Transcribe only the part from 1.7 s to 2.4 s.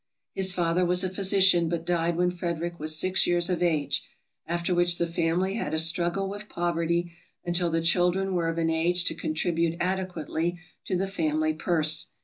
died when